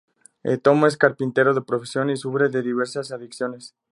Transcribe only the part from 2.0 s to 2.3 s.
y